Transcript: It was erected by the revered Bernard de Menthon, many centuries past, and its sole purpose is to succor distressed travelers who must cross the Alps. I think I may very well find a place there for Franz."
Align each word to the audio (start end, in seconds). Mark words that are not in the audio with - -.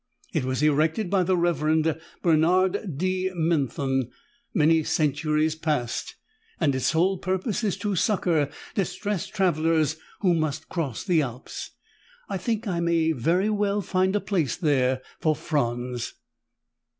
It 0.33 0.45
was 0.45 0.63
erected 0.63 1.11
by 1.11 1.21
the 1.21 1.37
revered 1.37 2.01
Bernard 2.23 2.97
de 2.97 3.29
Menthon, 3.35 4.09
many 4.51 4.83
centuries 4.83 5.53
past, 5.53 6.15
and 6.59 6.73
its 6.73 6.87
sole 6.87 7.19
purpose 7.19 7.63
is 7.63 7.77
to 7.77 7.95
succor 7.95 8.49
distressed 8.73 9.35
travelers 9.35 9.97
who 10.21 10.33
must 10.33 10.69
cross 10.69 11.03
the 11.03 11.21
Alps. 11.21 11.69
I 12.27 12.39
think 12.39 12.67
I 12.67 12.79
may 12.79 13.11
very 13.11 13.51
well 13.51 13.81
find 13.81 14.15
a 14.15 14.19
place 14.19 14.55
there 14.57 15.03
for 15.19 15.35
Franz." 15.35 16.15